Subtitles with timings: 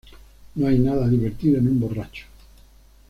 [0.55, 2.23] No hay nada divertido en un borracho.